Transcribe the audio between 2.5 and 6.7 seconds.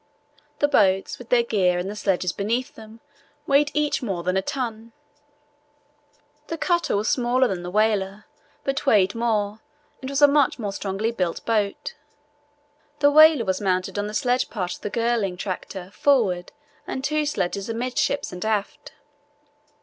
them, weighed each more than a ton. The